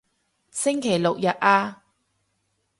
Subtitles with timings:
[0.49, 1.83] 星期六日啊